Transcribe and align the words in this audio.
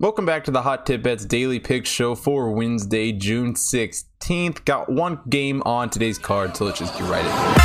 Welcome 0.00 0.24
back 0.24 0.44
to 0.44 0.50
the 0.50 0.62
Hot 0.62 0.86
Tip 0.86 1.02
Bets 1.02 1.26
Daily 1.26 1.60
Pick 1.60 1.84
Show 1.84 2.14
for 2.14 2.52
Wednesday, 2.52 3.12
June 3.12 3.52
16th. 3.52 4.64
Got 4.64 4.88
one 4.88 5.20
game 5.28 5.62
on 5.66 5.90
today's 5.90 6.16
card, 6.16 6.56
so 6.56 6.64
let's 6.64 6.78
just 6.78 6.94
get 6.94 7.02
right 7.02 7.22
into 7.22 7.36
it. 7.36 7.56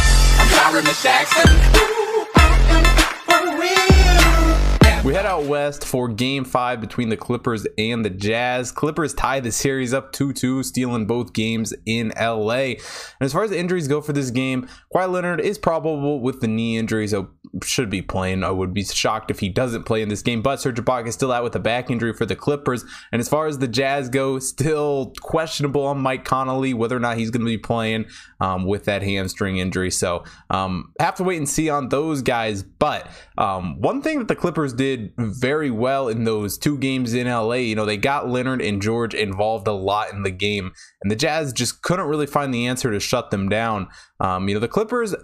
We 5.06 5.14
head 5.14 5.28
out 5.28 5.44
west 5.44 5.86
for 5.86 6.10
game 6.10 6.44
five 6.44 6.82
between 6.82 7.10
the 7.10 7.16
Clippers 7.16 7.68
and 7.78 8.04
the 8.04 8.10
Jazz. 8.10 8.72
Clippers 8.72 9.14
tie 9.14 9.40
the 9.40 9.52
series 9.52 9.94
up 9.94 10.12
2 10.12 10.34
2, 10.34 10.64
stealing 10.64 11.06
both 11.06 11.32
games 11.32 11.76
in 11.86 12.12
LA. 12.20 12.56
And 12.56 12.82
as 13.22 13.32
far 13.32 13.44
as 13.44 13.52
the 13.52 13.60
injuries 13.60 13.88
go 13.88 14.02
for 14.02 14.14
this 14.14 14.32
game, 14.32 14.68
Kawhi 14.94 15.10
Leonard 15.10 15.42
is 15.42 15.60
probable 15.60 16.20
with 16.20 16.42
the 16.42 16.48
knee 16.48 16.76
injury, 16.76 17.08
so 17.08 17.30
should 17.64 17.90
be 17.90 18.02
playing. 18.02 18.44
I 18.44 18.52
would 18.52 18.74
be 18.74 18.84
shocked 18.84 19.30
if 19.30 19.40
he 19.40 19.50
doesn't 19.50 19.84
play 19.84 20.02
in 20.02 20.10
this 20.10 20.22
game. 20.22 20.42
But 20.42 20.62
Serge 20.62 20.78
Ibaka 20.78 21.08
is 21.08 21.14
still 21.14 21.32
out 21.32 21.44
with 21.44 21.56
a 21.56 21.60
back 21.60 21.92
injury 21.92 22.14
for 22.14 22.26
the 22.26 22.36
Clippers. 22.36 22.86
And 23.12 23.20
as 23.20 23.30
far 23.30 23.48
as 23.48 23.60
the 23.60 23.68
Jazz 23.68 24.10
go, 24.10 24.40
still 24.40 25.14
questionable 25.22 25.86
on 25.86 26.00
Mike 26.00 26.26
Conley, 26.26 26.74
whether 26.74 26.96
or 26.96 27.00
not 27.00 27.18
he's 27.18 27.32
going 27.32 27.46
to 27.46 27.46
be 27.46 27.58
playing 27.58 28.06
um, 28.40 28.66
with 28.66 28.86
that 28.86 29.04
hamstring 29.04 29.58
injury. 29.58 29.92
So 29.92 30.24
um, 30.50 30.94
have 31.00 31.16
to 31.16 31.24
wait 31.24 31.38
and 31.38 31.50
see 31.50 31.70
on 31.70 31.90
those 31.90 32.22
guys. 32.22 32.64
But 32.64 33.08
um, 33.38 33.80
one 33.82 34.02
thing 34.02 34.20
that 34.20 34.28
the 34.28 34.36
Clippers 34.36 34.74
did 34.74 34.86
did 34.86 35.14
very 35.18 35.72
well 35.72 36.08
in 36.08 36.24
those 36.24 36.58
two 36.58 36.78
games 36.78 37.14
in 37.14 37.28
LA. 37.28 37.56
You 37.56 37.76
know, 37.76 37.86
they 37.86 37.98
got 37.98 38.30
Leonard 38.30 38.62
and 38.62 38.82
George 38.82 39.14
involved 39.14 39.68
a 39.68 39.74
lot 39.74 40.12
in 40.14 40.24
the 40.24 40.32
game, 40.32 40.72
and 41.02 41.12
the 41.12 41.16
Jazz 41.16 41.54
just 41.54 41.82
couldn't 41.82 42.08
really 42.08 42.28
find 42.28 42.54
the 42.54 42.68
answer 42.68 42.92
to 42.92 43.00
shut 43.00 43.32
them 43.32 43.50
down. 43.50 43.88
Um, 44.20 44.48
you 44.48 44.56
know, 44.56 44.60
the 44.62 44.68
Clippers 44.68 45.16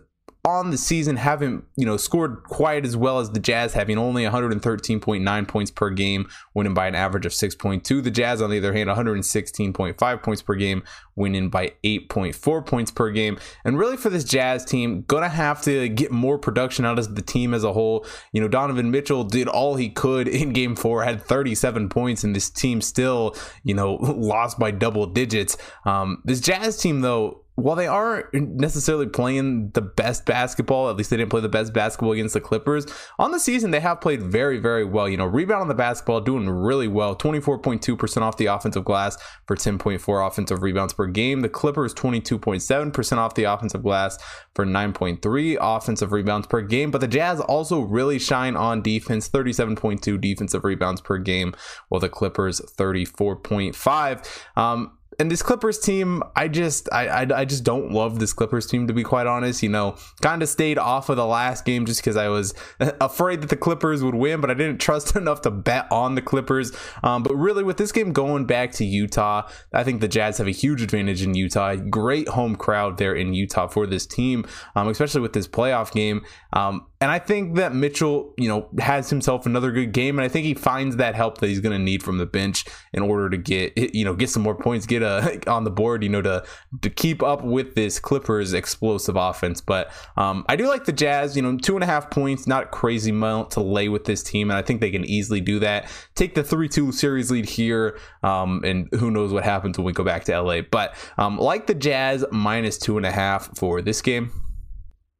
on 0.44 0.72
the 0.72 0.78
season 0.78 1.18
haven't 1.18 1.64
you 1.76 1.86
know 1.86 1.98
scored 1.98 2.44
quite 2.44 2.84
as 2.86 2.98
well 2.98 3.20
as 3.20 3.32
the 3.32 3.40
Jazz, 3.40 3.74
having 3.74 3.98
only 3.98 4.24
113.9 4.24 5.48
points 5.48 5.72
per 5.72 5.90
game, 5.92 6.28
winning 6.54 6.74
by 6.74 6.88
an 6.88 6.96
average 6.96 7.26
of 7.26 7.32
6.2. 7.32 8.04
The 8.04 8.10
Jazz, 8.12 8.42
on 8.42 8.50
the 8.50 8.58
other 8.58 8.74
hand, 8.74 8.90
116.5 8.90 10.24
points 10.24 10.42
per 10.42 10.56
game, 10.56 10.84
winning 11.16 11.50
by 11.50 11.74
8.4 11.84 12.66
points 12.66 12.90
per 12.90 13.12
game. 13.12 13.38
And 13.64 13.78
really, 13.78 13.98
for 13.98 14.10
this 14.10 14.24
Jazz 14.24 14.66
team, 14.66 15.04
gonna 15.08 15.30
have 15.30 15.62
to 15.64 15.88
get 15.90 16.12
more 16.12 16.40
production 16.40 16.86
out 16.86 16.98
of 16.98 17.16
the 17.16 17.22
team 17.22 17.54
as 17.54 17.64
a 17.64 17.74
whole. 17.74 18.06
You 18.32 18.42
know, 18.42 18.48
Donovan 18.48 18.90
Mitchell 18.90 19.24
did 19.24 19.48
all 19.48 19.76
he 19.76 19.90
could 19.90 20.28
in 20.28 20.54
Game 20.54 20.76
Four, 20.76 21.04
had 21.04 21.22
37 21.22 21.90
points, 21.90 22.24
and 22.24 22.36
this 22.36 22.50
team 22.50 22.82
still 22.82 23.36
you 23.64 23.76
know 23.76 23.94
lost 24.02 24.58
by 24.58 24.72
double 24.72 25.06
digits. 25.06 25.56
Um, 25.86 26.22
this 26.26 26.40
Jazz 26.40 26.78
team, 26.78 27.02
though 27.02 27.41
while 27.56 27.76
they 27.76 27.88
aren't 27.88 28.34
necessarily 28.34 29.08
playing 29.08 29.72
the 29.72 29.82
best 29.82 30.26
basketball, 30.26 30.90
at 30.90 30.96
least 30.96 31.10
they 31.10 31.18
didn't 31.18 31.30
play 31.30 31.42
the 31.42 31.50
best 31.50 31.74
basketball 31.74 32.14
against 32.14 32.34
the 32.34 32.42
Clippers. 32.42 32.86
On 33.20 33.32
the 33.32 33.40
season, 33.40 33.72
they 33.72 33.82
have 33.82 34.00
played 34.00 34.24
very, 34.24 34.58
very 34.58 34.86
well. 34.86 35.08
You 35.08 35.18
know, 35.18 35.26
rebound 35.26 35.62
on 35.62 35.68
the 35.68 35.74
basketball, 35.74 36.22
doing 36.22 36.50
really 36.50 36.88
well. 36.88 37.16
24.2% 37.16 38.22
off 38.22 38.38
the 38.38 38.46
offensive 38.46 38.86
glass 38.86 39.18
for 39.46 39.56
10.4 39.56 40.28
offensive 40.28 40.62
rebounds 40.62 40.94
per 40.94 41.08
game. 41.08 41.42
The 41.42 41.50
Clippers, 41.50 41.94
22.7% 41.94 43.18
off 43.18 43.36
the 43.36 43.44
offensive 43.44 43.84
glass 43.84 44.18
for 44.56 44.66
9.3 44.66 45.58
offensive 45.60 46.12
rebounds 46.12 46.48
per 46.48 46.62
game. 46.62 46.90
But 46.90 47.02
the 47.02 47.08
Jazz 47.08 47.42
also 47.42 47.82
really 47.82 48.18
shine 48.18 48.56
on 48.56 48.82
defense, 48.82 49.30
37.2 49.30 50.20
defensive 50.20 50.64
rebounds 50.64 51.02
per 51.02 51.18
game, 51.18 51.54
while 51.90 52.00
the 52.00 52.10
Clippers, 52.10 52.62
34.5. 52.78 54.58
Um, 54.58 54.98
and 55.22 55.30
this 55.30 55.44
Clippers 55.44 55.78
team, 55.78 56.24
I 56.36 56.48
just 56.48 56.92
I, 56.92 57.08
I, 57.08 57.42
I 57.42 57.46
just 57.46 57.64
don't 57.64 57.92
love 57.92 58.18
this 58.18 58.34
Clippers 58.34 58.66
team 58.66 58.88
to 58.88 58.94
be 58.94 59.04
quite 59.04 59.28
honest. 59.28 59.62
You 59.62 59.70
know, 59.70 59.96
kind 60.22 60.42
of 60.42 60.50
stayed 60.50 60.80
off 60.80 61.10
of 61.10 61.16
the 61.16 61.28
last 61.28 61.64
game 61.64 61.86
just 61.86 62.02
because 62.02 62.18
I 62.18 62.28
was 62.28 62.56
afraid 62.80 63.42
that 63.42 63.52
the 63.52 63.56
Clippers 63.56 64.04
would 64.04 64.16
win, 64.16 64.42
but 64.42 64.50
I 64.50 64.56
didn't 64.56 64.80
trust 64.80 65.16
enough 65.16 65.42
to 65.42 65.52
bet 65.52 65.86
on 65.92 66.16
the 66.16 66.24
Clippers. 66.24 66.76
Um, 67.04 67.22
but 67.22 67.36
really, 67.36 67.64
with 67.64 67.78
this 67.78 67.92
game 67.92 68.14
going 68.14 68.46
back 68.46 68.72
to 68.74 68.84
Utah, 68.84 69.48
I 69.72 69.84
think 69.84 70.02
the 70.02 70.08
Jazz 70.08 70.40
have 70.40 70.48
a 70.48 70.52
huge 70.52 70.82
advantage 70.82 71.22
in 71.22 71.36
Utah. 71.36 71.76
Great 71.76 72.28
home 72.30 72.56
crowd 72.56 72.98
there 72.98 73.14
in 73.14 73.36
Utah 73.36 73.68
for 73.68 73.86
this 73.86 74.08
team, 74.08 74.44
um, 74.76 74.88
especially 74.88 75.22
with 75.22 75.34
this 75.34 75.48
playoff 75.48 75.92
game. 75.92 76.26
Um, 76.54 76.88
and 77.02 77.10
I 77.10 77.18
think 77.18 77.56
that 77.56 77.74
Mitchell, 77.74 78.32
you 78.38 78.48
know, 78.48 78.70
has 78.80 79.10
himself 79.10 79.48
another 79.48 79.72
good 79.72 79.92
game, 79.92 80.20
and 80.20 80.24
I 80.24 80.28
think 80.28 80.46
he 80.46 80.54
finds 80.54 80.98
that 80.98 81.16
help 81.16 81.40
that 81.40 81.48
he's 81.48 81.60
going 81.60 81.76
to 81.76 81.84
need 81.84 82.04
from 82.04 82.20
the 82.20 82.28
bench 82.28 82.64
in 82.94 83.02
order 83.02 83.28
to 83.28 83.38
get, 83.38 83.76
you 83.76 84.06
know, 84.06 84.14
get 84.14 84.30
some 84.30 84.44
more 84.44 84.54
points, 84.54 84.86
get 84.86 85.02
a 85.02 85.42
on 85.52 85.64
the 85.64 85.72
board, 85.72 86.04
you 86.04 86.10
know, 86.10 86.22
to 86.22 86.46
to 86.82 86.90
keep 86.92 87.24
up 87.24 87.44
with 87.44 87.74
this 87.74 88.00
Clippers 88.00 88.54
explosive 88.54 89.16
offense. 89.16 89.62
But 89.62 89.92
um, 90.16 90.46
I 90.48 90.56
do 90.56 90.68
like 90.68 90.86
the 90.86 90.94
Jazz, 90.94 91.36
you 91.36 91.42
know, 91.42 91.58
two 91.58 91.74
and 91.74 91.84
a 91.84 91.88
half 91.88 92.12
points, 92.12 92.46
not 92.46 92.70
crazy 92.70 93.10
amount 93.10 93.50
to 93.52 93.62
lay 93.62 93.90
with 93.90 94.06
this 94.06 94.22
team, 94.22 94.52
and 94.52 94.58
I 94.58 94.62
think 94.62 94.80
they 94.80 94.92
can 94.92 95.04
easily 95.04 95.42
do 95.42 95.58
that. 95.58 95.90
Take 96.14 96.36
the 96.36 96.44
three-two 96.44 96.92
series 96.92 97.32
lead 97.32 97.50
here, 97.50 97.98
um, 98.22 98.62
and 98.64 98.88
who 98.94 99.10
knows 99.10 99.34
what 99.34 99.44
happens 99.44 99.76
when 99.76 99.86
we 99.86 99.94
go 99.94 100.04
back 100.04 100.26
to 100.26 100.40
LA. 100.40 100.62
But 100.62 100.94
um, 101.18 101.40
like 101.40 101.66
the 101.66 101.74
Jazz, 101.74 102.24
minus 102.32 102.78
two 102.78 102.98
and 102.98 103.08
a 103.08 103.12
half 103.12 103.58
for 103.58 103.82
this 103.82 104.04
game. 104.04 104.41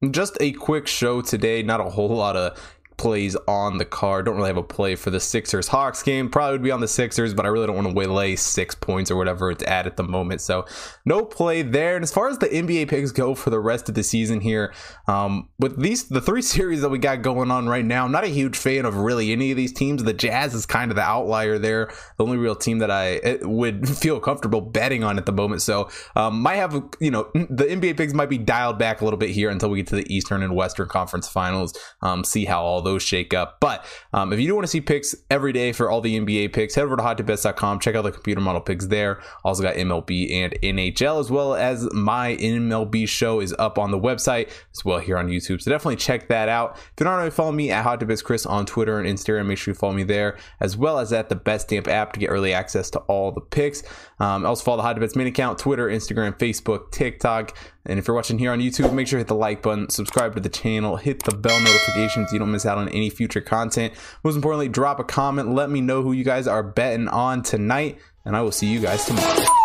Just 0.10 0.36
a 0.40 0.52
quick 0.54 0.88
show 0.88 1.22
today, 1.22 1.62
not 1.62 1.80
a 1.80 1.84
whole 1.84 2.10
lot 2.10 2.36
of 2.36 2.58
plays 2.98 3.36
on 3.48 3.78
the 3.78 3.86
card. 3.86 4.26
Don't 4.26 4.36
really 4.36 4.50
have 4.50 4.58
a 4.58 4.64
play 4.64 4.96
for 4.96 5.10
the 5.10 5.20
Sixers 5.20 5.68
Hawks 5.68 6.04
game. 6.04 6.30
Probably 6.30 6.54
would 6.54 6.64
be 6.64 6.72
on 6.72 6.82
the 6.82 6.88
Sixers, 6.88 7.34
but 7.34 7.46
I 7.46 7.50
really 7.50 7.66
don't 7.66 7.76
want 7.76 7.88
to 7.88 7.94
waylay 7.94 8.36
six 8.36 8.76
points 8.76 9.10
or 9.10 9.16
whatever 9.16 9.50
it's 9.50 9.64
at 9.64 9.88
at 9.88 9.98
the 9.98 10.04
moment. 10.04 10.42
So 10.42 10.66
no 11.06 11.26
play 11.26 11.64
there. 11.64 11.96
And 11.96 12.04
as 12.04 12.12
far 12.12 12.30
as 12.30 12.38
the 12.38 12.48
NBA 12.48 12.90
picks 12.90 13.12
go 13.12 13.34
for 13.34 13.50
the 13.50 13.60
rest 13.60 13.90
of 13.90 13.96
the 13.96 14.04
season 14.04 14.40
here, 14.42 14.74
um, 15.08 15.50
with 15.60 15.82
these 15.82 16.10
the 16.10 16.22
three 16.22 16.42
series 16.52 16.82
that 16.82 16.90
we 16.90 17.00
got 17.00 17.22
going 17.22 17.52
on 17.52 17.68
right 17.68 17.86
now, 17.86 18.06
I'm 18.06 18.12
not 18.12 18.24
a 18.24 18.28
huge 18.28 18.58
fan 18.58 18.86
of 18.86 18.96
really 18.96 19.32
any 19.32 19.52
of 19.52 19.58
these 19.58 19.74
teams. 19.74 20.04
The 20.04 20.14
Jazz 20.14 20.54
is 20.54 20.66
kind 20.66 20.92
of 20.92 20.96
the 20.96 21.02
outlier 21.02 21.58
there. 21.58 21.92
The 22.18 22.24
only 22.24 22.38
real 22.38 22.56
team 22.56 22.80
that 22.80 22.92
I 22.92 23.16
eh, 23.18 23.38
would 23.42 23.90
feel 23.98 24.20
comfortable 24.20 24.62
betting 24.62 25.04
on 25.04 25.18
at 25.18 25.26
the 25.26 25.32
moment. 25.32 25.62
So 25.62 25.90
um, 26.16 26.42
might 26.42 26.56
have 26.56 26.74
you 27.00 27.12
know 27.12 27.32
the 27.34 27.66
NBA 27.66 27.98
picks 27.98 28.14
might 28.14 28.30
be 28.30 28.38
dialed 28.38 28.78
back 28.78 29.02
a 29.02 29.04
little 29.04 29.18
bit 29.18 29.32
here 29.32 29.50
until 29.50 29.70
we 29.70 29.80
get 29.80 29.88
to 29.88 29.96
the 29.96 30.14
Eastern 30.14 30.44
and 30.44 30.56
Western 30.56 30.88
Conference 30.88 31.28
Finals. 31.28 31.78
Um, 32.02 32.24
see 32.24 32.46
how 32.46 32.62
all 32.62 32.82
those 32.82 32.91
those 32.92 33.04
shake 33.04 33.34
up. 33.34 33.58
But 33.60 33.86
um, 34.14 34.34
if 34.34 34.40
you 34.40 34.48
do 34.48 34.56
want 34.56 34.64
to 34.66 34.70
see 34.70 34.82
picks 34.82 35.16
every 35.30 35.54
day 35.54 35.72
for 35.72 35.90
all 35.90 36.02
the 36.02 36.20
NBA 36.20 36.54
picks, 36.54 36.76
head 36.76 36.86
over 36.86 36.96
to 36.96 37.04
hottipbets.com. 37.04 37.80
Check 37.80 37.96
out 37.96 38.04
the 38.04 38.12
computer 38.12 38.42
model 38.42 38.62
picks 38.62 38.88
there. 38.88 39.22
Also 39.44 39.64
got 39.64 39.76
MLB 39.76 40.32
and 40.32 40.54
NHL, 40.62 41.20
as 41.20 41.32
well 41.32 41.56
as 41.56 41.92
my 41.94 42.36
MLB 42.38 43.08
show 43.08 43.40
is 43.40 43.54
up 43.58 43.78
on 43.78 43.92
the 43.92 44.00
website 44.00 44.50
as 44.74 44.84
well 44.86 45.00
here 45.00 45.18
on 45.18 45.28
YouTube. 45.28 45.62
So 45.62 45.72
definitely 45.72 45.98
check 45.98 46.28
that 46.28 46.50
out. 46.50 46.78
If 46.78 46.94
you're 47.00 47.06
not 47.06 47.16
already 47.16 47.32
following 47.32 47.56
me 47.56 47.72
at 47.72 47.86
HotTipBetsChris 47.86 48.50
on 48.50 48.66
Twitter 48.66 49.00
and 49.00 49.08
Instagram, 49.08 49.46
make 49.46 49.58
sure 49.58 49.74
you 49.74 49.78
follow 49.78 49.94
me 49.94 50.04
there, 50.04 50.38
as 50.60 50.78
well 50.78 51.00
as 51.00 51.14
at 51.14 51.30
the 51.30 51.36
Betstamp 51.36 51.88
app 51.88 52.14
to 52.14 52.20
get 52.20 52.28
early 52.28 52.54
access 52.54 52.90
to 52.92 53.00
all 53.02 53.32
the 53.32 53.42
picks. 53.42 53.84
Um, 54.20 54.46
also 54.46 54.64
follow 54.64 54.78
the 54.78 54.84
Hot 54.84 55.00
Bets 55.00 55.16
main 55.16 55.28
account, 55.28 55.58
Twitter, 55.58 55.88
Instagram, 55.88 56.38
Facebook, 56.38 56.92
TikTok. 56.92 57.58
And 57.86 57.98
if 57.98 58.08
you're 58.08 58.16
watching 58.16 58.40
here 58.40 58.52
on 58.52 58.60
YouTube, 58.60 58.94
make 58.94 59.08
sure 59.08 59.18
to 59.18 59.22
hit 59.22 59.28
the 59.28 59.36
like 59.36 59.62
button, 59.62 59.90
subscribe 59.90 60.36
to 60.36 60.42
the 60.42 60.50
channel, 60.50 60.98
hit 60.98 61.24
the 61.24 61.36
bell 61.36 61.60
notifications 61.60 62.30
so 62.30 62.34
you 62.34 62.40
don't 62.40 62.52
miss 62.52 62.66
out 62.66 62.78
on 62.78 62.90
any 62.90 63.10
future 63.10 63.42
content. 63.42 63.94
Most 64.24 64.36
importantly, 64.36 64.70
drop 64.70 65.00
a 65.00 65.04
comment. 65.04 65.54
Let 65.54 65.70
me 65.70 65.82
know 65.82 66.02
who 66.02 66.12
you 66.12 66.24
guys 66.24 66.48
are 66.48 66.64
betting 66.64 67.08
on 67.08 67.42
tonight, 67.42 68.00
and 68.26 68.36
I 68.36 68.42
will 68.42 68.52
see 68.52 68.68
you 68.68 68.80
guys 68.80 69.06
tomorrow. 69.06 69.61